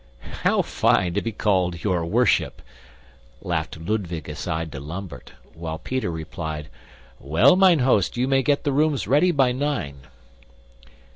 [0.41, 2.63] "How fine to be called 'your worship,'"
[3.43, 6.69] laughed Ludwig aside to Lambert, while Peter replied,
[7.19, 9.99] "Well, mine host, you may get the rooms ready by nine."